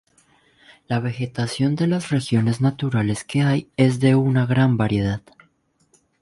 [0.87, 5.21] La vegetación de las regiones naturales que hay es de una gran variedad.